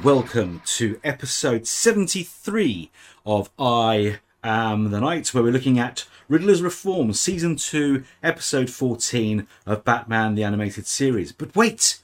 [0.00, 2.90] Hello, good evening, and welcome to episode 73
[3.26, 9.46] of I Am the Night, where we're looking at Riddler's Reform, season 2, episode 14
[9.66, 11.32] of Batman the Animated Series.
[11.32, 12.02] But wait!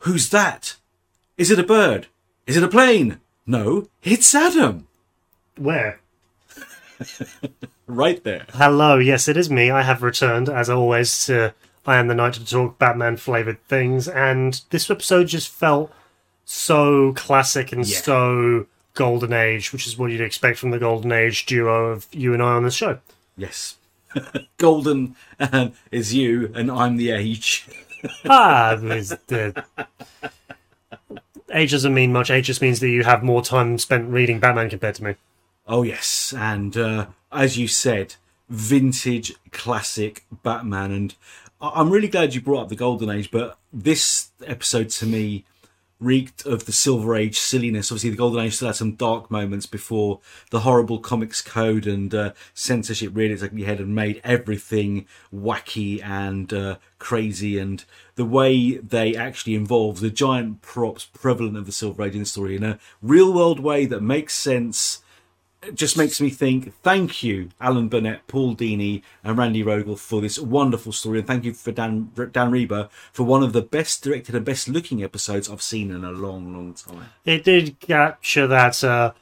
[0.00, 0.76] Who's that?
[1.36, 2.08] Is it a bird?
[2.46, 3.20] Is it a plane?
[3.46, 4.86] No, it's Adam!
[5.56, 6.00] Where?
[7.90, 8.44] Right there.
[8.52, 9.70] Hello, yes, it is me.
[9.70, 11.54] I have returned, as always, to
[11.86, 15.90] I Am the Night to talk Batman flavored things, and this episode just felt
[16.50, 17.98] so classic and Yeah.
[18.00, 22.32] so Golden Age, which is what you'd expect from the Golden Age duo of you
[22.32, 23.00] and I on this show.
[23.36, 23.76] Yes.
[24.56, 25.14] Golden
[25.92, 27.68] is you, and I'm the age.
[28.24, 29.64] ah, the...
[31.52, 32.30] age doesn't mean much.
[32.30, 35.14] Age just means that you have more time spent reading Batman compared to me.
[35.66, 38.14] Oh yes, and uh, as you said,
[38.48, 41.14] vintage classic Batman, and
[41.60, 43.30] I- I'm really glad you brought up the Golden Age.
[43.30, 45.44] But this episode to me
[46.00, 47.90] reeked of the Silver Age silliness.
[47.90, 52.14] Obviously, the Golden Age still had some dark moments before the horrible comics code and
[52.14, 57.58] uh, censorship reared its ugly head and made everything wacky and uh, crazy.
[57.58, 62.20] And the way they actually involve the giant props prevalent of the Silver Age in
[62.20, 65.02] the story in a real world way that makes sense
[65.62, 70.20] it just makes me think thank you alan burnett paul dini and randy rogel for
[70.20, 71.18] this wonderful story.
[71.18, 74.68] And thank you for dan dan Riba for one of the best directed and best
[74.68, 77.10] looking episodes i've seen in a long long time.
[77.24, 79.12] It did capture that uh,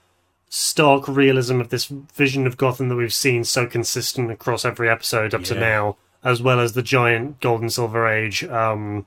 [0.48, 5.34] stark realism of this vision of Gotham that we've seen so consistent across every episode
[5.34, 9.06] up to now, as well as the giant Gold and Silver Age um,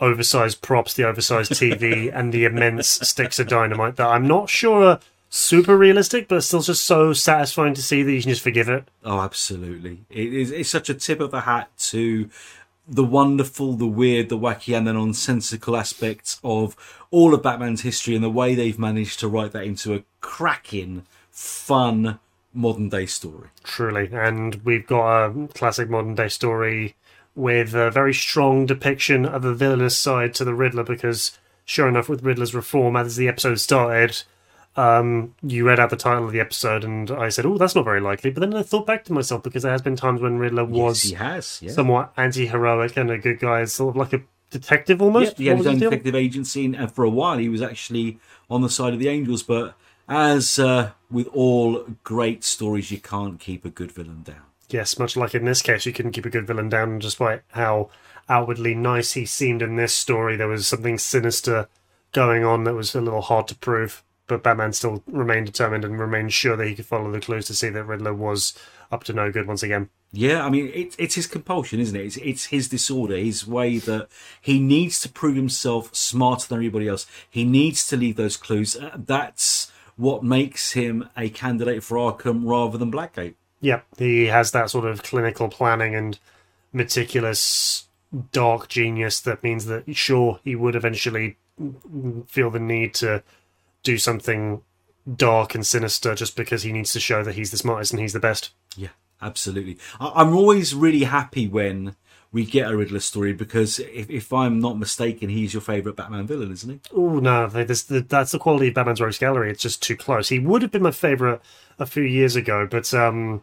[0.00, 4.98] oversized props, the oversized TV, and the immense sticks of dynamite that I'm not sure
[5.28, 8.88] super realistic, but still just so satisfying to see that you can just forgive it.
[9.04, 12.28] oh absolutely it is it's such a tip of the hat to
[12.86, 16.74] the wonderful the weird the wacky and the nonsensical aspects of
[17.10, 21.04] all of batman's history and the way they've managed to write that into a cracking
[21.30, 22.18] fun
[22.54, 24.08] modern day story Truly.
[24.12, 26.96] And we've got a classic modern day story
[27.34, 32.08] with a very strong depiction of the villainous side to the Riddler because, sure enough,
[32.08, 34.22] with Riddler's reform, as the episode started,
[34.78, 37.84] um, you read out the title of the episode and I said, oh, that's not
[37.84, 38.30] very likely.
[38.30, 41.04] But then I thought back to myself because there has been times when Riddler was
[41.04, 44.22] yes, he has yeah somewhat anti heroic and a good guy, sort of like a
[44.50, 45.38] detective almost.
[45.38, 48.18] Yeah, he had his own detective agency, and- and for a while he was actually
[48.48, 49.42] on the side of the angels.
[49.42, 49.74] But
[50.08, 54.42] as uh, with all great stories, you can't keep a good villain down.
[54.70, 57.90] Yes, much like in this case, you couldn't keep a good villain down despite how
[58.28, 60.36] outwardly nice he seemed in this story.
[60.36, 61.68] There was something sinister
[62.12, 65.98] going on that was a little hard to prove, but Batman still remained determined and
[65.98, 68.56] remained sure that he could follow the clues to see that Riddler was
[68.92, 69.88] up to no good once again.
[70.12, 72.04] Yeah, I mean, it, it's his compulsion, isn't it?
[72.04, 74.08] It's, it's his disorder, his way that
[74.40, 77.06] he needs to prove himself smarter than everybody else.
[77.28, 78.76] He needs to leave those clues.
[78.76, 83.34] Uh, that's what makes him a candidate for Arkham rather than Blackgate.
[83.60, 86.18] Yep, he has that sort of clinical planning and
[86.72, 87.88] meticulous
[88.32, 91.36] dark genius that means that, sure, he would eventually
[92.28, 93.22] feel the need to
[93.82, 94.62] do something
[95.16, 98.12] dark and sinister just because he needs to show that he's the smartest and he's
[98.12, 98.50] the best.
[98.76, 98.88] Yeah,
[99.22, 99.78] absolutely.
[100.00, 101.96] I, I'm always really happy when
[102.30, 106.26] we get a Riddler story because if, if I'm not mistaken, he's your favourite Batman
[106.26, 106.80] villain, isn't he?
[106.94, 109.50] Oh no, that's the quality of Batman's Rogues Gallery.
[109.50, 110.28] It's just too close.
[110.28, 111.40] He would have been my favorite
[111.78, 113.42] a few years ago, but um,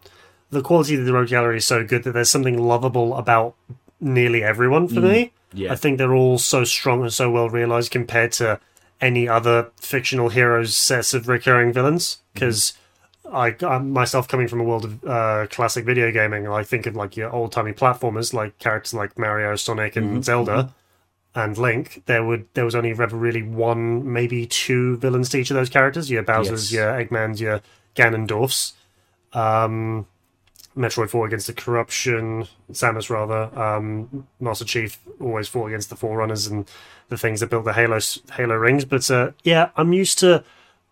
[0.51, 3.55] the quality of the Rogues Gallery is so good that there's something lovable about
[3.99, 5.31] nearly everyone for me.
[5.53, 5.71] yeah.
[5.71, 8.59] I think they're all so strong and so well realized compared to
[9.01, 12.17] any other fictional heroes sets of recurring villains.
[12.33, 12.73] Because
[13.31, 16.95] I, I myself coming from a world of uh, classic video gaming, I think of
[16.95, 20.73] like your old timey platformers, like characters like Mario, Sonic, and Zelda
[21.33, 25.51] and Link, there would there was only ever really one, maybe two villains to each
[25.51, 26.09] of those characters.
[26.09, 26.79] Your Bowser's, Yes.
[26.79, 27.61] your Eggman's, your
[27.95, 28.73] Ganondorf's.
[29.33, 30.07] Um,
[30.77, 33.57] Metroid fought against the corruption, Samus rather.
[33.59, 36.69] Um, Master Chief always fought against the Forerunners and
[37.09, 37.99] the things that built the Halo
[38.33, 38.85] Halo rings.
[38.85, 40.43] But uh, yeah, I'm used to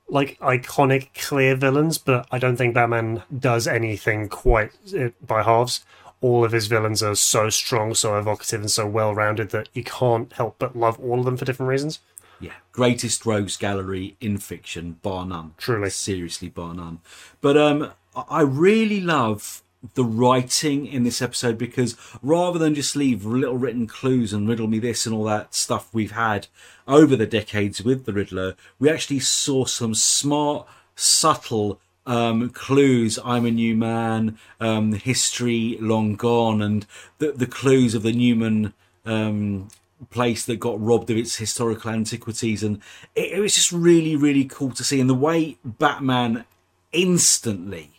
[0.08, 5.84] like iconic, clear villains, but I don't think Batman does anything quite uh, by halves.
[6.22, 9.84] All of his villains are so strong, so evocative, and so well rounded that you
[9.84, 12.00] can't help but love all of them for different reasons.
[12.40, 15.54] Yeah, greatest rogues gallery in fiction, bar none.
[15.58, 15.90] Truly.
[15.90, 17.00] seriously, bar none.
[17.42, 19.64] But um, I- I really love
[19.96, 24.68] the writing in this episode because rather than just leave little written clues and riddle
[24.68, 26.48] me this and all that stuff we've had
[26.88, 33.20] over the decades with the Riddler, we actually saw some smart, subtle um, clues.
[33.24, 36.86] I'm a new man, um, history long gone, and
[37.20, 38.74] the the clues of the Newman
[39.06, 39.70] um,
[40.10, 42.82] place that got robbed of its historical antiquities, and
[43.16, 45.00] it, it was just really, really cool to see.
[45.00, 46.46] And the way Batman
[46.92, 47.93] instantly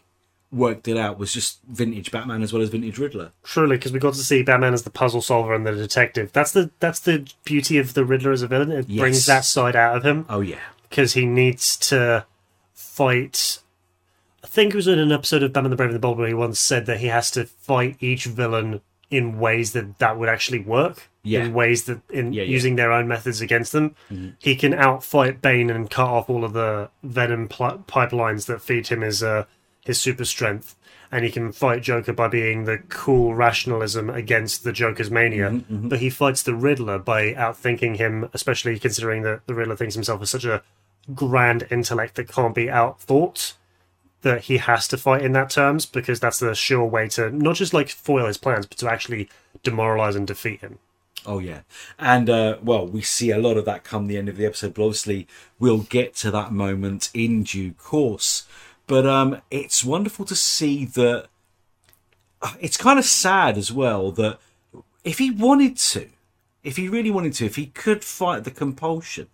[0.54, 3.32] worked it out was just vintage Batman as well as vintage Riddler.
[3.42, 6.32] Truly, because we got to see Batman as the puzzle solver and the detective.
[6.32, 8.70] That's the that's the beauty of the Riddler as a villain.
[8.70, 9.00] It Yes.
[9.00, 12.26] brings that side out of him Oh yeah, because he needs to
[12.72, 13.58] fight.
[14.42, 16.28] I think it was in an episode of Batman the Brave and the Bold where
[16.28, 18.80] he once said that he has to fight each villain
[19.10, 21.08] in ways that that would actually work.
[21.22, 21.44] Yeah.
[21.44, 22.48] In ways that in Yeah, yeah.
[22.50, 23.94] using their own methods against them,
[24.38, 28.88] he can outfight Bane and cut off all of the venom pl- pipelines that feed
[28.88, 29.44] him his uh,
[29.84, 30.76] his super strength.
[31.12, 35.62] And he can fight Joker by being the cool rationalism against the Joker's mania.
[35.88, 40.22] But he fights the Riddler by outthinking him, especially considering that the Riddler thinks himself
[40.22, 40.62] as such a
[41.14, 43.52] grand intellect that can't be outthought
[44.22, 47.56] that he has to fight in that terms because that's the sure way to not
[47.56, 49.28] just like foil his plans but to actually
[49.62, 50.78] demoralize and defeat him
[51.26, 51.60] oh yeah,
[51.98, 54.74] and uh, well, we see a lot of that come the end of the episode.
[54.74, 55.26] But obviously,
[55.58, 58.46] we'll get to that moment in due course.
[58.86, 61.26] But um, it's wonderful to see that.
[62.42, 64.38] uh, It's kind of sad as well that
[65.04, 66.08] if he wanted to,
[66.62, 69.28] if he really wanted to, if he could fight the compulsion,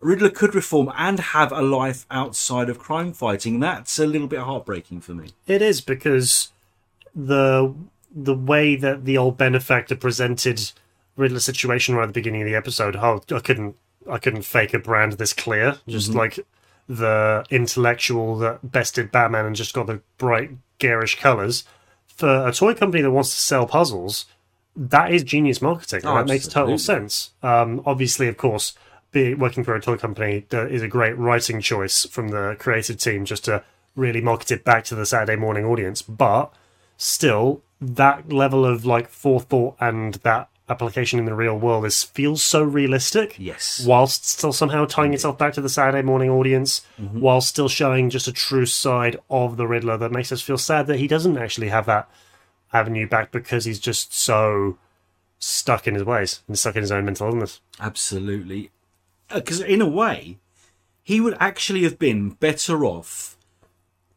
[0.00, 3.60] Riddler could reform and have a life outside of crime fighting.
[3.60, 5.30] That's a little bit heartbreaking for me.
[5.46, 6.50] it is because
[7.14, 7.74] the
[8.12, 10.72] the way that the old benefactor presented
[11.16, 13.76] Riddler's situation right at the beginning of the episode oh I couldn't
[14.10, 16.38] I couldn't fake a brand this clear just like
[16.90, 21.64] the intellectual that bested Batman and just got the bright garish colors
[22.06, 24.26] for a toy company that wants to sell puzzles
[24.76, 26.00] that is genius marketing.
[26.04, 27.30] Oh, that makes total sense.
[27.42, 28.74] Um, obviously, of course,
[29.12, 32.96] be working for a toy company that is a great writing choice from the creative
[32.98, 33.64] team just to
[33.96, 36.02] really market it back to the Saturday morning audience.
[36.02, 36.52] But
[36.96, 42.42] still, that level of like forethought and that application in the real world is feels
[42.42, 43.36] so realistic.
[43.38, 43.84] Yes.
[43.84, 47.20] Whilst still somehow tying itself back to the Saturday morning audience, Mm-hmm.
[47.20, 50.86] while still showing just a true side of the Riddler that makes us feel sad
[50.86, 52.08] that he doesn't actually have that
[52.72, 54.78] avenue back because he's just so
[55.38, 57.60] stuck in his ways and stuck in his own mental illness.
[57.80, 58.70] Absolutely.
[59.32, 60.36] Because in a way,
[61.02, 63.36] he would actually have been better off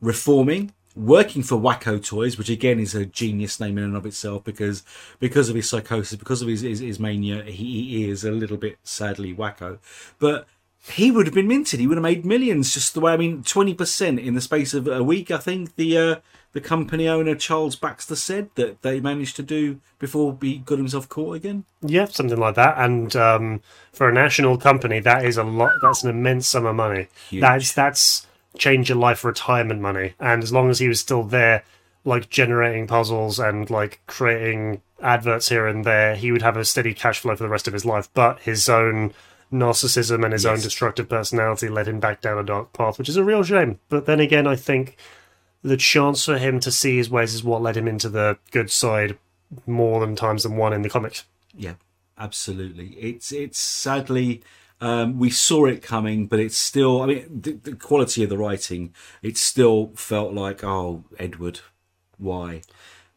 [0.02, 4.44] reforming, working for Wacko Toys, which again is a genius name in and of itself
[4.44, 4.84] because
[5.20, 8.58] because of his psychosis, because of his, his, his mania, he, he is a little
[8.58, 9.80] bit sadly wacko.
[10.20, 10.48] But
[10.92, 11.80] he would have been minted.
[11.80, 13.14] He would have made millions just the way.
[13.14, 15.32] I mean, twenty percent in the space of a week.
[15.32, 16.16] I think the uh,
[16.52, 21.08] the company owner Charles Baxter said that they managed to do before he got himself
[21.08, 21.64] caught again.
[21.82, 22.78] Yeah, something like that.
[22.78, 23.62] And um,
[23.94, 25.72] for a national company, that is a lot.
[25.82, 27.08] That's an immense sum of money.
[27.30, 27.42] Huge.
[27.42, 28.28] That's that's
[28.58, 30.14] change your life retirement money.
[30.20, 31.64] And as long as he was still there,
[32.06, 36.94] like generating puzzles and like creating adverts here and there, he would have a steady
[36.94, 38.10] cash flow for the rest of his life.
[38.14, 39.14] But his own
[39.52, 43.18] narcissism and his own destructive personality led him back down a dark path, which is
[43.18, 43.80] a real shame.
[43.90, 44.98] But then again, I think
[45.62, 48.70] the chance for him to see his ways is what led him into the good
[48.70, 49.18] side
[49.66, 51.24] more than times than one in the comics.
[51.56, 51.76] Yeah,
[52.18, 52.88] absolutely.
[53.00, 54.42] It's it's sadly
[54.84, 57.02] um, we saw it coming, but it's still.
[57.02, 58.94] I mean, the, the quality of the writing.
[59.22, 61.62] It still felt like, oh, Edward,
[62.18, 62.64] why?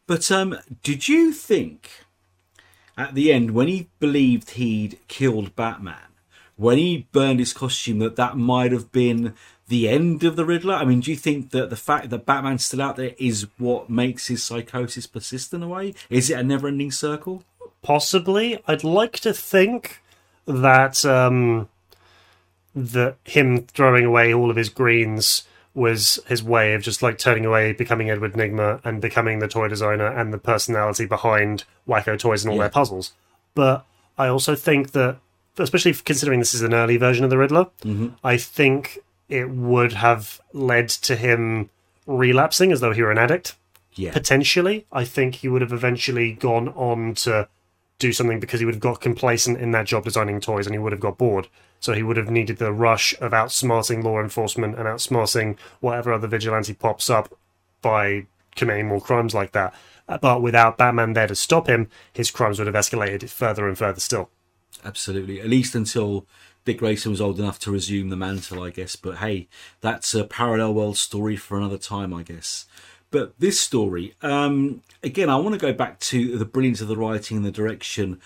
[0.07, 2.05] But um, did you think
[2.97, 6.13] at the end when he believed he'd killed Batman,
[6.55, 9.33] when he burned his costume, that that might have been
[9.67, 10.75] the end of the Riddler?
[10.75, 13.89] I mean, do you think that the fact that Batman's still out there is what
[13.89, 15.95] makes his psychosis persist in a way?
[16.09, 17.43] Is it a never-ending circle?
[17.81, 20.01] Possibly, I'd like to think
[20.47, 21.69] that um,
[22.75, 27.45] that him throwing away all of his greens was his way of just like turning
[27.45, 32.43] away, becoming Edward Nigma, and becoming the toy designer and the personality behind Wacko Toys
[32.43, 32.63] and all Yeah.
[32.63, 33.13] their puzzles.
[33.53, 33.85] But
[34.17, 35.17] I also think that,
[35.59, 37.67] especially considering this is an early version of the Riddler,
[38.23, 38.99] I think
[39.29, 41.69] it would have led to him
[42.07, 43.53] relapsing as though he were an addict
[43.93, 44.11] Yeah.
[44.13, 44.85] potentially.
[44.91, 47.47] I think he would have eventually gone on to
[47.99, 50.79] do something because he would have got complacent in that job designing toys and he
[50.79, 51.47] would have got bored.
[51.79, 56.27] So he would have needed the rush of outsmarting law enforcement and outsmarting whatever other
[56.27, 57.33] vigilante pops up
[57.81, 58.25] by
[58.55, 59.73] committing more crimes like that.
[60.07, 63.77] Uh, But without Batman there to stop him, his crimes would have escalated further and
[63.77, 64.29] further still.
[64.83, 65.39] Absolutely.
[65.41, 66.25] At least until
[66.65, 68.95] Dick Grayson was old enough to resume the mantle, I guess.
[68.95, 69.47] But hey,
[69.81, 72.65] that's a parallel world story for another time, I guess.
[73.09, 76.97] But this story, um, again, I want to go back to the brilliance of the
[76.97, 78.19] writing and the direction.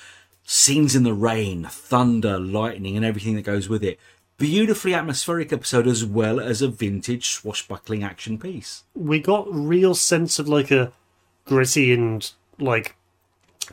[0.44, 4.00] Scenes in the rain, thunder, lightning, and everything that goes with it.
[4.38, 8.84] Beautifully atmospheric episode as well as a vintage swashbuckling action piece.
[8.96, 10.92] we got real sense of like a
[11.46, 12.96] gritty and like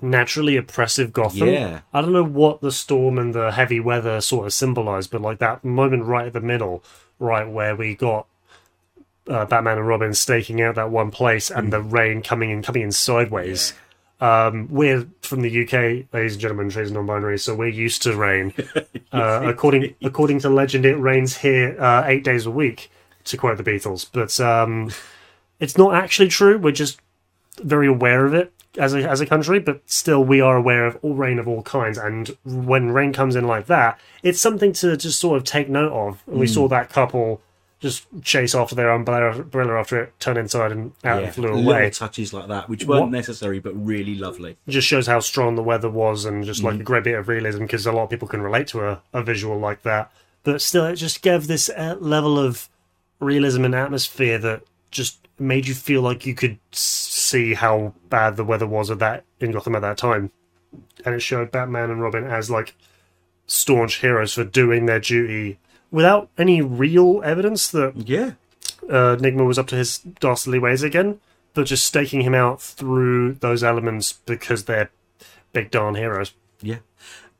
[0.03, 1.49] naturally oppressive Gotham.
[1.49, 1.81] Yeah.
[1.93, 5.39] I don't know what the storm and the heavy weather sort of symbolize, but like
[5.39, 6.85] that moment right at the middle,
[7.19, 8.27] right where we got
[9.29, 12.83] uh, Batman and Robin staking out that one place and the rain coming in, coming
[12.83, 13.75] in sideways.
[14.21, 18.17] Um, we're from the UK, ladies and gentlemen, trades and non-binary, so we're used to
[18.17, 18.55] rain.
[19.11, 22.91] Uh, according according to legend, it rains here uh, eight days a week,
[23.25, 24.07] to quote the Beatles.
[24.13, 24.91] But um,
[25.61, 26.59] it's not actually true.
[26.59, 27.01] We're just
[27.57, 30.99] very aware of it as a as a country, but still we are aware of
[31.01, 31.97] all rain of all kinds.
[31.97, 35.93] And when rain comes in like that, it's something to just sort of take note
[35.93, 36.23] of.
[36.27, 37.41] And we saw that couple
[37.81, 39.45] just chase after their umbrella,
[39.79, 41.91] after it turn inside and out Yeah, and flew little away.
[41.91, 44.57] touches like that, which weren't What- necessary but really lovely.
[44.69, 46.65] Just shows how strong the weather was and just Mm.
[46.65, 49.03] like a great bit of realism because a lot of people can relate to a,
[49.13, 50.11] a visual like that.
[50.43, 52.69] But still, it just gave this uh, level of
[53.21, 58.45] realism and atmosphere that just made you feel like you could see how bad the
[58.45, 60.31] weather was at that in Gotham at that time.
[61.05, 62.75] And it showed Batman and Robin as like
[63.47, 65.59] staunch heroes for doing their duty
[65.91, 68.33] without any real evidence that Yeah,
[68.89, 71.21] uh, Nigma was up to his dastardly ways again,
[71.55, 74.91] but just staking him out through those elements because they're
[75.53, 76.33] big darn heroes.
[76.61, 76.79] yeah.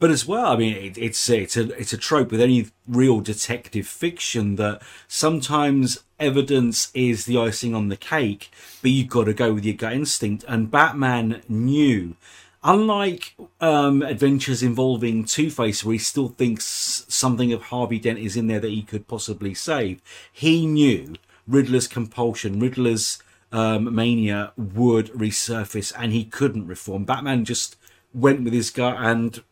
[0.01, 3.21] But as well, I mean, it, it's it's a it's a trope with any real
[3.21, 8.49] detective fiction that sometimes evidence is the icing on the cake,
[8.81, 10.45] but you've got to go with your gut instinct.
[10.47, 12.15] And Batman knew,
[12.63, 18.37] unlike um, adventures involving Two Face, where he still thinks something of Harvey Dent is
[18.37, 20.01] in there that he could possibly save,
[20.33, 21.15] he knew
[21.47, 23.23] Riddler's compulsion, Riddler's
[23.53, 27.05] um, mania would resurface, and he couldn't reform.
[27.05, 27.77] Batman just
[28.13, 29.43] went with his gut, and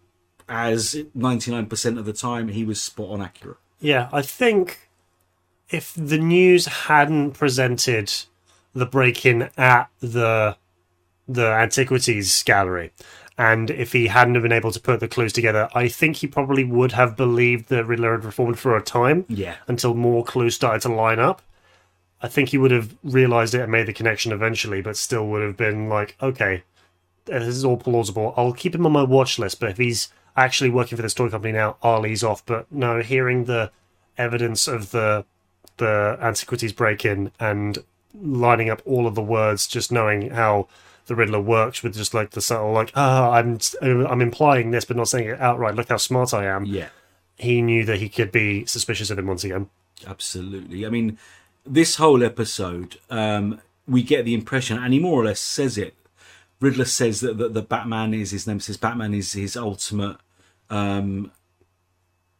[0.48, 3.58] as 99% of the time, he was spot on accurate.
[3.80, 4.88] Yeah, I think
[5.70, 8.12] if the news hadn't presented
[8.72, 10.56] the break-in at the
[11.28, 12.92] the antiquities gallery,
[13.38, 16.26] and if he hadn't have been able to put the clues together, I think he
[16.26, 19.24] probably would have believed that Riddler had reformed for a time.
[19.28, 19.56] Yeah.
[19.68, 21.42] until more clues started to line up.
[22.22, 25.42] I think he would have realized it and made the connection eventually, but still would
[25.42, 26.62] have been like, okay,
[27.30, 28.32] uh, this is all plausible.
[28.36, 31.28] I'll keep him on my watch list, but if he's actually working for this toy
[31.28, 32.44] company now, I'll ease off.
[32.46, 33.70] But no, hearing the
[34.16, 35.24] evidence of the
[35.76, 37.84] the antiquities break in and
[38.18, 40.68] lining up all of the words, just knowing how
[41.06, 44.96] the Riddler works with just like the subtle, like, ah, I'm I'm implying this, but
[44.96, 45.74] not saying it outright.
[45.74, 46.64] Look how smart I am.
[46.64, 46.88] Yeah.
[47.38, 49.68] He knew that he could be suspicious of him once again.
[50.06, 50.86] Absolutely.
[50.86, 51.18] I mean,
[51.64, 55.94] this whole episode, um, we get the impression, and he more or less says it.
[56.60, 58.76] Riddler says that, that the Batman is his nemesis.
[58.76, 60.16] Batman is his ultimate
[60.70, 61.30] um,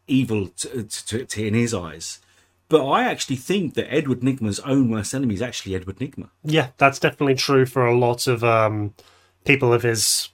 [0.07, 2.21] evil to, to, to, in his eyes.
[2.69, 6.31] But I actually think that Edward Nigma's own worst enemy is actually Edward Nigma.
[6.43, 8.95] Yeah, that's definitely true for a lot of um,
[9.45, 10.31] people of his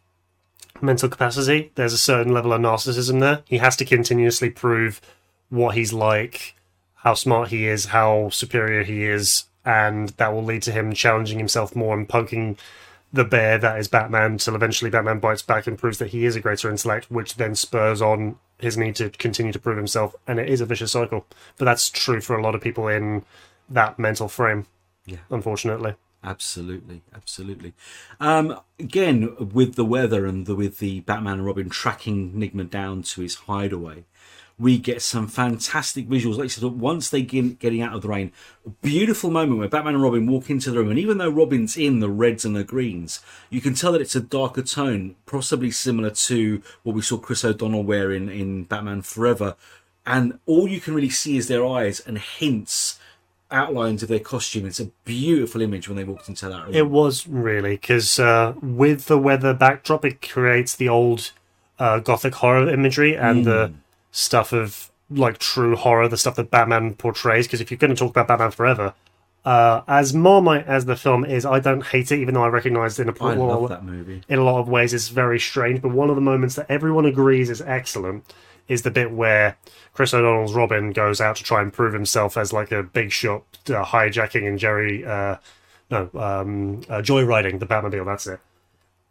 [0.80, 1.72] mental capacity.
[1.74, 3.42] There's a certain level of narcissism there.
[3.46, 5.00] He has to continuously prove
[5.50, 6.56] what he's like,
[6.94, 11.38] how smart he is, how superior he is, and that will lead to him challenging
[11.38, 12.56] himself more and poking
[13.12, 16.34] the bear that is Batman till eventually Batman bites back and proves that he is
[16.34, 20.14] a greater intellect, which then spurs on his need to continue to prove himself.
[20.26, 21.26] And it is a vicious cycle.
[21.58, 23.24] But that's true for a lot of people in
[23.68, 24.66] that mental frame,
[25.06, 25.18] Yeah.
[25.30, 25.94] unfortunately.
[26.24, 27.72] Absolutely, absolutely.
[28.20, 33.02] Um, again, with the weather and the, with the Batman and Robin tracking Nigma down
[33.02, 34.04] to his hideaway,
[34.58, 36.36] we get some fantastic visuals.
[36.36, 38.32] Like I said, once they get getting out of the rain,
[38.66, 41.76] a beautiful moment where Batman and Robin walk into the room, and even though Robin's
[41.76, 45.70] in the reds and the greens, you can tell that it's a darker tone, possibly
[45.70, 49.56] similar to what we saw Chris O'Donnell wear in, in Batman Forever.
[50.04, 52.98] And all you can really see is their eyes and hints,
[53.52, 54.66] outlines of their costume.
[54.66, 56.74] It's a beautiful image when they walked into that room.
[56.74, 61.32] It was really because uh, with the weather backdrop, it creates the old
[61.78, 63.72] uh, gothic horror imagery and the
[64.12, 67.46] stuff of like true horror, the stuff that Batman portrays.
[67.46, 68.94] Because if you're going to talk about Batman Forever,
[69.44, 72.98] uh, as marmite as the film is, I don't hate it, even though I recognise
[73.00, 74.22] in a I love that movie.
[74.28, 75.82] in a lot of ways it's very strange.
[75.82, 78.32] But one of the moments that everyone agrees is excellent
[78.68, 79.56] is the bit where
[79.92, 83.42] Chris O'Donnell's Robin goes out to try and prove himself as like a big shot
[83.68, 85.36] uh, hijacking and Jerry, uh,
[85.90, 88.06] no, um, uh, joyriding the Batmobile.
[88.06, 88.40] That's it.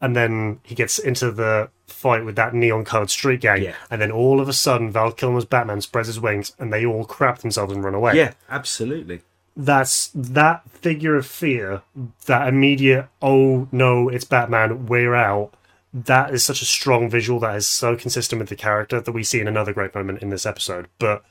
[0.02, 3.76] And then he gets into the fight with that neon-colored street gang, Yeah.
[3.92, 7.06] and then all of a sudden Val Kilmer's Batman spreads his wings, and they all
[7.06, 9.22] crap themselves and run away Yeah, absolutely.
[9.56, 11.84] that's that figure of fear,
[12.26, 15.54] that immediate oh no, it's Batman, we're out.
[15.94, 19.24] That is such a strong visual that is so consistent with the character that we
[19.24, 20.88] see in another great moment in this episode.
[21.00, 21.22] But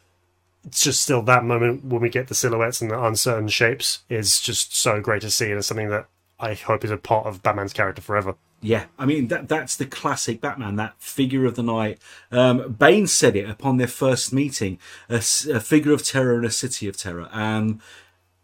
[0.67, 4.39] it's just still that moment when we get the silhouettes and the uncertain shapes is
[4.41, 6.07] just so great to see, and it's something that
[6.39, 8.35] I hope is a part of Batman's character forever.
[8.63, 11.99] Yeah, I mean that that's the classic Batman, that figure of the night.
[12.31, 16.87] Um, Bane said it upon their first meeting, a figure of terror in a city
[16.87, 17.29] of terror.
[17.33, 17.81] Um,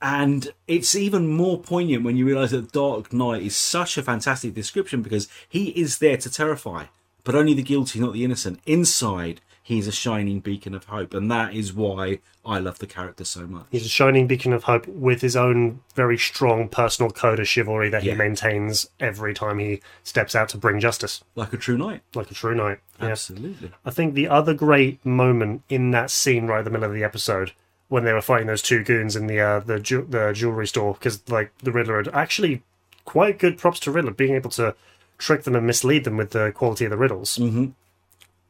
[0.00, 4.54] and it's even more poignant when you realize that Dark Knight is such a fantastic
[4.54, 6.86] description because he is there to terrify,
[7.24, 8.60] but only the guilty, not the innocent.
[8.66, 13.24] Inside, he's a shining beacon of hope, and that is why I love the character
[13.24, 13.66] so much.
[13.72, 17.88] He's a shining beacon of hope with his own very strong personal code of chivalry
[17.90, 22.02] that he maintains every time he steps out to bring justice, Like a true knight.
[22.14, 22.78] like a true knight.
[23.00, 23.08] Yeah.
[23.08, 23.72] Absolutely.
[23.84, 27.02] I think the other great moment in that scene right at the middle of the
[27.04, 27.50] episode
[27.88, 30.94] when they were fighting those two goons in the uh, the ju- the jewelry store
[30.94, 32.62] because like the Riddler had actually
[33.04, 34.74] quite good props to Riddler being able to
[35.18, 37.36] trick them and mislead them with the quality of the riddles.
[37.38, 37.66] Mm-hmm.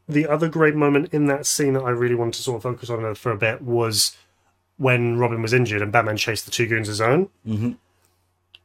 [0.09, 2.89] The other great moment in that scene that I really wanted to sort of focus
[2.89, 4.15] on for a bit was
[4.77, 7.29] when Robin was injured and Batman chased the two goons his own.
[7.45, 7.71] Mm-hmm.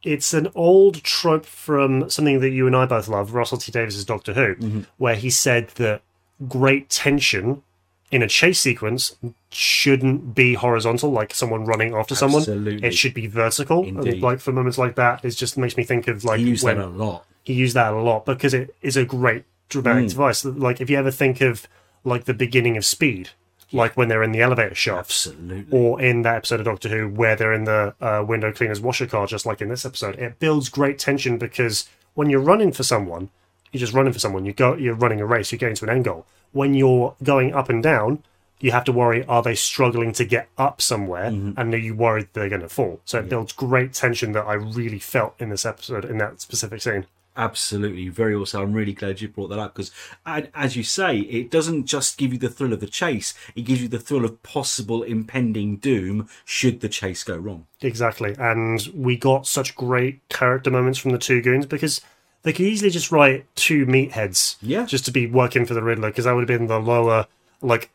[0.02, 4.04] It's an old trope from something that you and I both love, Russell T Davies's
[4.04, 4.80] Doctor Who, Mm-hmm.
[4.98, 6.02] where he said that
[6.48, 7.62] great tension
[8.10, 9.16] in a chase sequence
[9.50, 12.42] shouldn't be horizontal, like someone running after someone.
[12.84, 13.84] It should be vertical.
[13.84, 14.20] Indeed.
[14.22, 16.78] like for moments like that, it just makes me think of like He used when
[16.78, 17.24] that a lot.
[17.44, 20.10] he used that a lot because it is a great dramatic Mm.
[20.10, 20.44] device.
[20.44, 21.66] Like if you ever think of
[22.04, 23.30] like the beginning of Speed,
[23.72, 25.66] like when they're in the elevator shafts, Absolutely.
[25.70, 29.06] or in that episode of Doctor Who where they're in the uh, window cleaner's washer
[29.06, 32.82] car, just like in this episode, it builds great tension because when you're running for
[32.82, 33.30] someone,
[33.70, 34.44] you're just running for someone.
[34.44, 35.50] You go, you're running a race.
[35.50, 36.26] You're getting to an end goal.
[36.52, 38.22] When you're going up and down,
[38.60, 42.28] you have to worry: are they struggling to get up somewhere, and are you worried
[42.34, 43.00] they're going to fall?
[43.06, 46.82] So it builds great tension that I really felt in this episode in that specific
[46.82, 47.06] scene.
[47.36, 48.62] Absolutely, very also.
[48.62, 49.90] I'm really glad you brought that up because,
[50.26, 53.80] as you say, it doesn't just give you the thrill of the chase; it gives
[53.80, 57.66] you the thrill of possible impending doom should the chase go wrong.
[57.80, 58.34] Exactly.
[58.38, 62.02] And we got such great character moments from the two goons because
[62.42, 64.84] they could easily just write two meatheads Yeah.
[64.84, 67.26] just to be working for the Riddler because that would have been the lower,
[67.62, 67.90] like,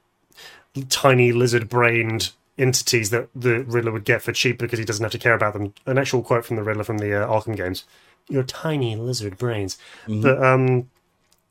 [0.90, 5.12] tiny lizard brained entities that the Riddler would get for cheap because he doesn't have
[5.12, 5.74] to care about them.
[5.86, 7.84] An actual quote from the Riddler from the uh, Arkham games
[8.30, 9.78] Your tiny lizard brains.
[10.08, 10.90] But, um,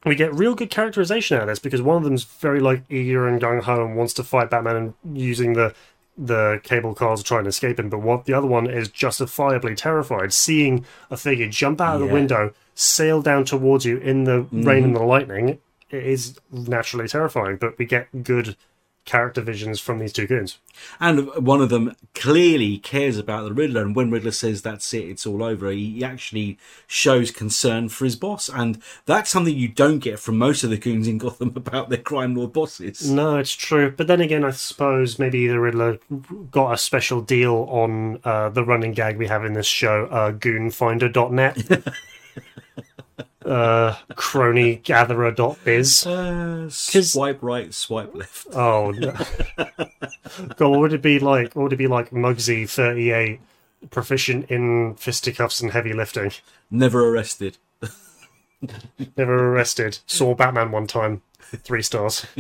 [0.05, 3.27] we get real good characterization out of this because one of them's very like eager
[3.27, 5.75] and gung ho and wants to fight Batman and using the
[6.19, 7.91] the cable cars to try and escape him.
[7.91, 12.07] But what the other one is justifiably terrified, seeing a figure jump out of the
[12.15, 15.59] window, sail down towards you in the rain and the lightning.
[15.91, 18.57] It is naturally terrifying, but we get good
[19.07, 20.59] character visions from these two goons.
[21.01, 25.09] And one of them clearly cares about the Riddler, and when Riddler says that's it,
[25.09, 30.01] it's all over, he actually shows concern for his boss, and that's something you don't
[30.01, 33.11] get from most of the goons in Gotham about their crime lord bosses.
[33.11, 33.91] No, it's true.
[33.97, 35.99] But then again, I suppose maybe the Riddler
[36.51, 40.33] got a special deal on uh, the running gag we have in this show, uh,
[40.33, 41.89] goonfinder.net.
[43.47, 46.07] uh, cronygatherer.biz.
[46.07, 48.49] Uh, swipe right, swipe left.
[48.53, 49.13] Oh, no.
[50.57, 51.55] God, what would it be like?
[51.55, 53.41] What would it be like Mugsy 38,
[53.91, 56.33] proficient in fisticuffs and heavy lifting?
[56.71, 57.59] Never arrested.
[59.17, 60.01] Never arrested.
[60.07, 61.23] Saw Batman one time.
[61.41, 62.27] Three stars.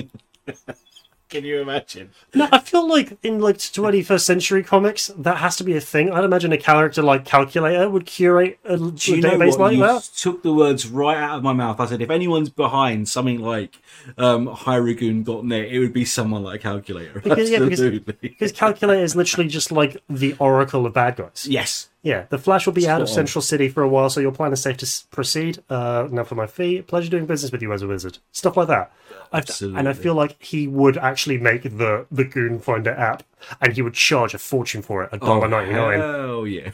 [1.28, 2.10] Can you imagine?
[2.34, 6.10] No, I feel like in like 21st century comics, that has to be a thing.
[6.12, 9.58] I'd imagine a character like Calculator would curate a, a Do you know what?
[9.58, 10.08] like you that.
[10.16, 11.80] took the words right out of my mouth.
[11.80, 13.80] I said, if anyone's behind something like
[14.16, 17.20] um, Hyragoon.net, it would be someone like Calculator.
[17.20, 18.14] Because- yeah, because- Absolutely.
[18.28, 21.46] Because Calculator is literally just like the oracle of bad guys.
[21.48, 21.88] yes.
[22.06, 23.14] Yeah, the Flash will be out of on.
[23.14, 25.58] Central City for a while, so your plan is safe to proceed.
[25.68, 28.18] Uh, now for my fee, pleasure doing business with you as a wizard.
[28.30, 28.92] Stuff like that.
[29.32, 33.24] I, and I feel like he would actually make the the Goon Finder app,
[33.60, 36.00] and he would charge a fortune for it, a dollar ninety nine.
[36.00, 36.70] Oh yeah.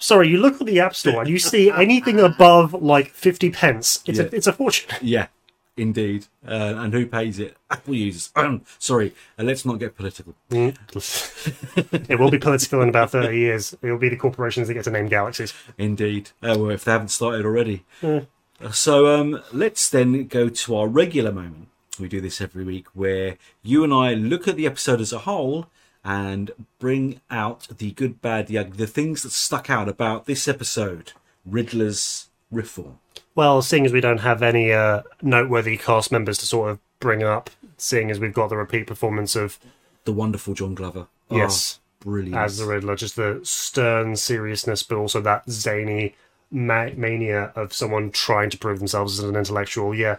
[0.00, 4.02] Sorry, you look at the App Store and you see anything above like fifty pence.
[4.06, 4.24] It's Yeah.
[4.24, 4.88] a it's a fortune.
[5.02, 5.26] Yeah,
[5.78, 6.26] indeed.
[6.46, 7.56] Uh, and who pays it?
[7.70, 8.30] Apple users.
[8.36, 10.34] Um, sorry, uh, let's not get political.
[10.50, 13.74] it will be political in about thirty years.
[13.80, 15.54] It will be the corporations that get to name galaxies.
[15.76, 16.30] Indeed.
[16.42, 17.84] Uh, well, if they haven't started already.
[18.02, 18.22] Yeah.
[18.62, 21.68] Uh, So um, let's then go to our regular moment.
[22.00, 25.20] We do this every week where you and I look at the episode as a
[25.20, 25.66] whole
[26.04, 30.46] and bring out the good, bad, the ugly, the things that stuck out about this
[30.48, 31.12] episode.
[31.44, 32.98] Riddler's reform.
[33.38, 37.22] Well, seeing as we don't have any uh, noteworthy cast members to sort of bring
[37.22, 39.60] up, seeing as we've got the repeat performance of
[40.06, 41.06] The wonderful John Glover.
[41.30, 41.78] Oh, Yes.
[42.00, 42.34] brilliant.
[42.36, 46.16] as the Riddler, just the stern seriousness, but also that zany
[46.50, 49.94] ma- mania of someone trying to prove themselves as an intellectual.
[49.94, 50.16] Yeah,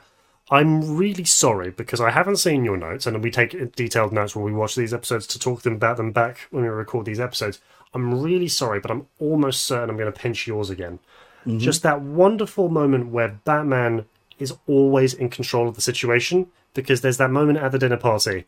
[0.49, 4.45] I'm really sorry because I haven't seen your notes, and we take detailed notes when
[4.45, 7.59] we watch these episodes to talk them about them back when we record these episodes.
[7.93, 10.99] I'm really sorry, but I'm almost certain I'm going to pinch yours again.
[11.45, 11.59] Mm-hmm.
[11.59, 14.05] Just that wonderful moment where Batman
[14.37, 18.45] is always in control of the situation because there's that moment at the dinner party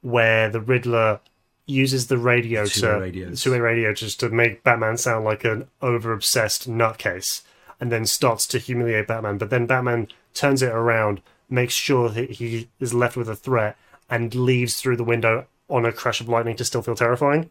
[0.00, 1.20] where the Riddler
[1.66, 3.42] uses the radio Two-way to radios.
[3.42, 7.42] two-way radio just to make Batman sound like an over obsessed nutcase,
[7.80, 9.38] and then starts to humiliate Batman.
[9.38, 11.20] But then Batman turns it around,
[11.50, 13.76] makes sure that he is left with a threat,
[14.08, 17.50] and leaves through the window on a crash of lightning to still feel terrifying.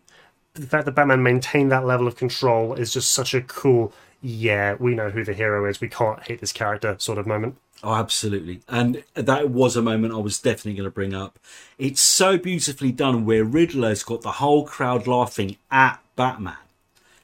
[0.56, 3.94] The fact that Batman maintained that level of control is just such a cool.
[4.22, 5.80] Yeah, we know who the hero is.
[5.80, 7.58] We can't hate this character sort of moment.
[7.84, 8.62] Oh, absolutely.
[8.68, 11.38] And that was a moment I was definitely going to bring up.
[11.78, 16.58] It's so beautifully done where Riddler's got the whole crowd laughing at Batman.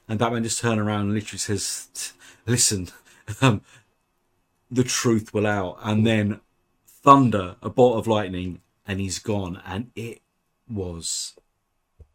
[0.08, 2.12] And Batman just turns around and literally says,
[2.46, 2.88] Listen,
[3.40, 3.62] um,
[4.70, 5.78] the truth will out.
[5.82, 6.40] And then
[6.86, 9.60] thunder, a bolt of lightning, and he's gone.
[9.66, 10.20] And it
[10.70, 11.34] was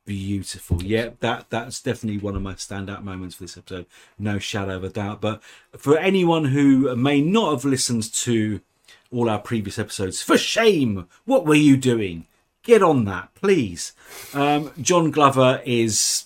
[0.09, 0.81] beautiful.
[0.81, 3.85] Yeah, that that's definitely one of my standout moments for this episode.
[4.17, 5.21] No shadow of a doubt.
[5.21, 5.43] But
[5.77, 8.59] for anyone who may not have listened to
[9.11, 11.07] all our previous episodes, for shame!
[11.25, 12.25] What were you doing?
[12.63, 13.93] Get on that, please.
[14.33, 16.25] Um, John Glover is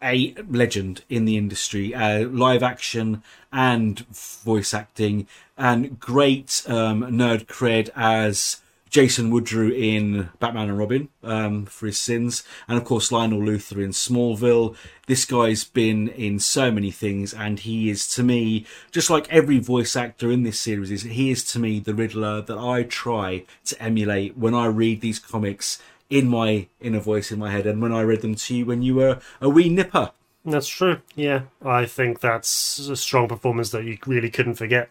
[0.00, 4.06] a- legend in the industry, uh, live action and
[4.44, 5.26] voice acting,
[5.58, 8.60] and great um, nerd cred as
[8.94, 13.82] Jason Woodrue in Batman and Robin um, for his sins, and of course Lionel Luthor
[13.82, 14.76] in Smallville.
[15.08, 19.58] This guy's been in so many things, and he is to me just like every
[19.58, 21.02] voice actor in this series is.
[21.02, 25.18] He is to me the Riddler that I try to emulate when I read these
[25.18, 28.64] comics in my inner voice in my head, and when I read them to you
[28.64, 30.12] when you were a wee nipper.
[30.44, 31.00] That's true.
[31.16, 34.90] Yeah, I think that's a strong performance that you really couldn't forget.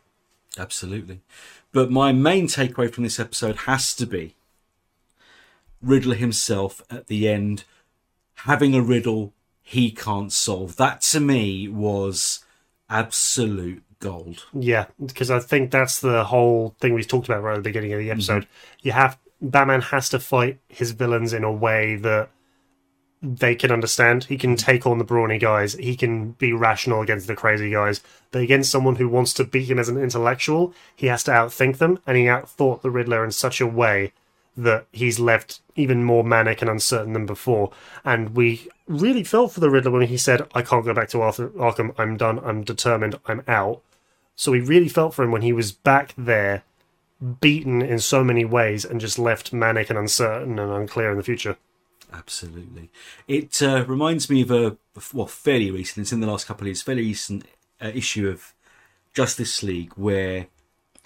[0.57, 1.21] Absolutely.
[1.71, 4.35] But my main takeaway from this episode has to be
[5.81, 7.63] Riddler himself at the end
[8.35, 10.75] having a riddle he can't solve.
[10.75, 12.43] That to me was
[12.89, 14.45] absolute gold.
[14.53, 17.93] Yeah, because I think that's the whole thing we talked about right at the beginning
[17.93, 18.13] of the mm-hmm.
[18.13, 18.47] episode.
[18.81, 22.29] You have Batman has to fight his villains in a way that
[23.23, 24.25] they can understand.
[24.25, 24.59] He can mm.
[24.59, 25.73] take on the brawny guys.
[25.75, 28.01] He can be rational against the crazy guys.
[28.31, 31.77] But against someone who wants to beat him as an intellectual, he has to outthink
[31.77, 31.99] them.
[32.05, 34.11] And he outthought the Riddler in such a way
[34.57, 37.71] that he's left even more manic and uncertain than before.
[38.03, 41.21] And we really felt for the Riddler when he said, I can't go back to
[41.21, 41.95] Arthur- Arkham.
[41.97, 42.39] I'm done.
[42.39, 43.17] I'm determined.
[43.25, 43.81] I'm out.
[44.35, 46.63] So we really felt for him when he was back there,
[47.39, 51.23] beaten in so many ways, and just left manic and uncertain and unclear in the
[51.23, 51.55] future.
[52.13, 52.89] Absolutely.
[53.27, 54.77] It uh, reminds me of a,
[55.13, 57.45] well, fairly recent, it's in the last couple of years, fairly recent
[57.81, 58.53] uh, issue of
[59.13, 60.47] Justice League where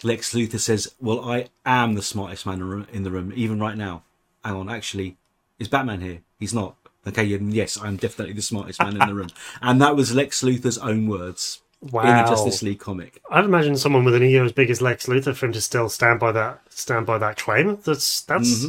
[0.03, 3.59] Lex Luthor says, Well, I am the smartest man in the room- in the even
[3.59, 4.03] right now.
[4.43, 5.17] Hang on, actually,
[5.59, 6.19] is Batman here?
[6.39, 6.75] He's not.
[7.07, 9.29] Okay, yes, I'm definitely the smartest man in the room.
[9.61, 12.25] And that was Lex Luthor's own words in Wow.
[12.25, 13.21] a Justice League comic.
[13.31, 15.89] I'd imagine someone with an ego as big as Lex Luthor for him to still
[15.89, 17.77] stand by that stand by that claim.
[17.85, 18.67] That's that's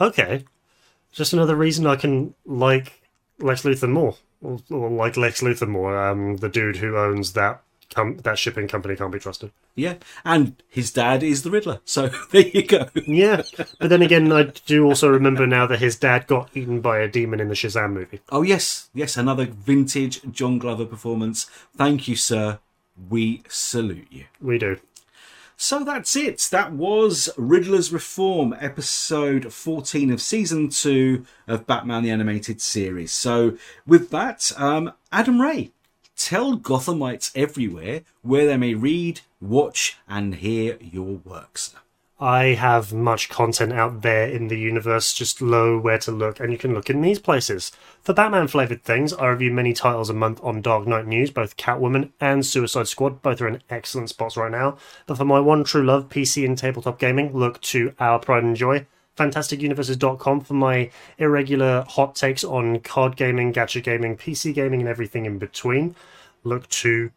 [0.00, 0.44] okay.
[1.12, 3.02] Just another reason I can like
[3.38, 5.96] Lex Luthor more, or, or like Lex Luthor more.
[5.98, 7.62] Um, the dude who owns that
[7.94, 9.52] com- that shipping company can't be trusted.
[9.74, 9.94] Yeah,
[10.24, 11.80] and his dad is the Riddler.
[11.84, 12.88] So there you go.
[13.06, 13.42] Yeah,
[13.78, 17.08] but then again, I do also remember now that his dad got eaten by a
[17.08, 18.20] demon in the Shazam movie.
[18.30, 21.44] Oh yes, yes, another vintage John Glover performance.
[21.76, 22.58] Thank you, sir.
[23.08, 24.24] We salute you.
[24.40, 24.78] We do.
[25.62, 26.48] So that's it.
[26.50, 33.12] That was Riddler's Reform, episode 14 of season 2 of Batman the Animated Series.
[33.12, 35.70] So, with that, um, Adam Ray,
[36.16, 41.72] tell Gothamites everywhere where they may read, watch, and hear your works.
[42.22, 46.52] I have much content out there in the universe, just low where to look, and
[46.52, 47.72] you can look in these places.
[48.00, 51.56] For Batman flavoured things, I review many titles a month on Dark Knight News, both
[51.56, 54.76] Catwoman and Suicide Squad, both are in excellent spots right now.
[55.08, 58.54] But for my one true love, PC and tabletop gaming, look to Our Pride and
[58.54, 58.86] Joy.
[59.16, 65.26] FantasticUniverses.com for my irregular hot takes on card gaming, gadget gaming, PC gaming, and everything
[65.26, 65.96] in between.
[66.44, 67.10] Look to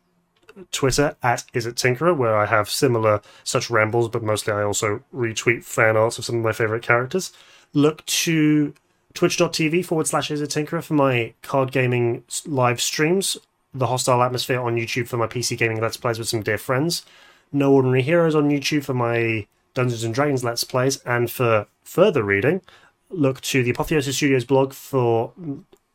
[0.71, 5.03] Twitter at Is It Tinkerer, where I have similar such rambles, but mostly I also
[5.13, 7.31] retweet fan arts of some of my favourite characters.
[7.73, 8.73] Look to
[9.13, 13.37] twitch.tv forward slash Is It Tinkerer for my card gaming live streams,
[13.73, 17.05] The Hostile Atmosphere on YouTube for my PC gaming Let's Plays with some dear friends,
[17.51, 22.23] No Ordinary Heroes on YouTube for my Dungeons and Dragons Let's Plays, and for further
[22.23, 22.61] reading,
[23.09, 25.33] look to the Apotheosis Studios blog for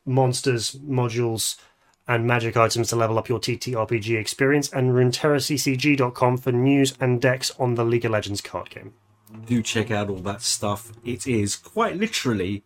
[0.04, 1.56] monsters, modules,
[2.10, 7.52] and magic items to level up your TTRPG experience, and RuneterraCCG.com for news and decks
[7.56, 8.94] on the League of Legends card game.
[9.46, 10.90] Do check out all that stuff.
[11.04, 12.64] It is quite literally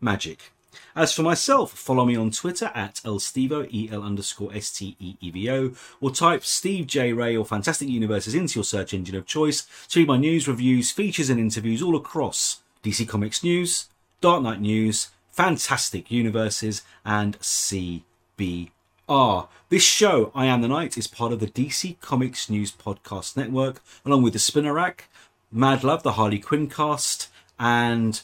[0.00, 0.50] magic.
[0.94, 6.86] As for myself, follow me on Twitter at elstevo, E-L underscore S-T-E-E-V-O, or type Steve
[6.86, 7.12] J.
[7.12, 10.90] Ray or Fantastic Universes into your search engine of choice to read my news, reviews,
[10.90, 13.90] features and interviews all across DC Comics News,
[14.22, 17.36] Dark Knight News, Fantastic Universes, and
[19.08, 19.48] CBR.
[19.68, 23.82] This show, I Am the Night, is part of the DC Comics News Podcast Network,
[24.04, 25.08] along with the Spinner Rack,
[25.50, 28.22] Mad Love, the Harley Quinn cast, and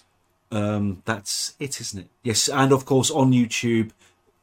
[0.50, 2.08] um, that's it, isn't it?
[2.22, 3.90] Yes, and of course on YouTube,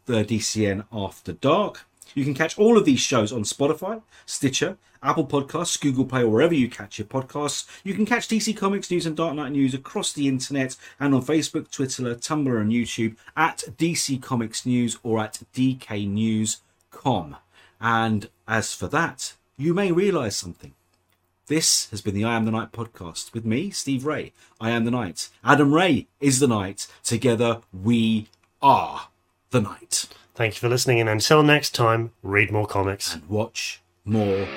[0.05, 1.85] the DCN After Dark.
[2.15, 6.29] You can catch all of these shows on Spotify, Stitcher, Apple Podcasts, Google Play, or
[6.29, 7.67] wherever you catch your podcasts.
[7.83, 11.21] You can catch DC Comics news and Dark Knight news across the internet and on
[11.21, 17.37] Facebook, Twitter, Tumblr, and YouTube at DC Comics News or at DKNews.com.
[17.81, 20.73] And as for that, you may realize something.
[21.47, 24.33] This has been the I Am the Night podcast with me, Steve Ray.
[24.61, 25.29] I am the night.
[25.43, 26.87] Adam Ray is the night.
[27.03, 28.27] Together we
[28.61, 29.07] are
[29.49, 30.07] the night.
[30.39, 33.13] Thank you for listening, and until next time, read more comics.
[33.13, 34.47] And watch more